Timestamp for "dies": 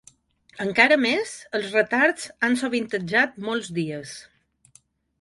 3.81-4.19